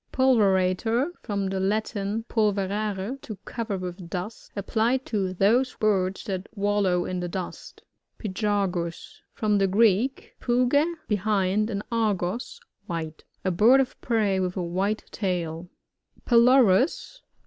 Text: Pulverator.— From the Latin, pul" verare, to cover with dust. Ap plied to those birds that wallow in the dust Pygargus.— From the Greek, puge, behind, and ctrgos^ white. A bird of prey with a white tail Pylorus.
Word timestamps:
Pulverator.— 0.11 1.11
From 1.21 1.45
the 1.49 1.59
Latin, 1.59 2.23
pul" 2.27 2.53
verare, 2.53 3.21
to 3.21 3.35
cover 3.45 3.77
with 3.77 4.09
dust. 4.09 4.51
Ap 4.57 4.65
plied 4.65 5.05
to 5.05 5.31
those 5.31 5.75
birds 5.75 6.23
that 6.23 6.49
wallow 6.57 7.05
in 7.05 7.19
the 7.19 7.27
dust 7.27 7.83
Pygargus.— 8.17 9.21
From 9.35 9.59
the 9.59 9.67
Greek, 9.67 10.33
puge, 10.41 10.95
behind, 11.07 11.69
and 11.69 11.83
ctrgos^ 11.91 12.59
white. 12.87 13.23
A 13.45 13.51
bird 13.51 13.79
of 13.79 14.01
prey 14.01 14.39
with 14.39 14.57
a 14.57 14.63
white 14.63 15.05
tail 15.11 15.69
Pylorus. 16.25 17.21